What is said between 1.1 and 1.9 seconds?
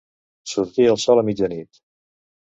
a mitjanit.